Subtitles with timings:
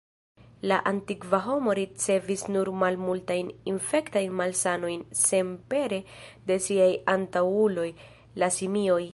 [0.69, 6.01] La antikva homo ricevis nur malmultajn infektajn malsanojn senpere
[6.51, 7.89] de siaj antaŭuloj,
[8.45, 9.03] la simioj.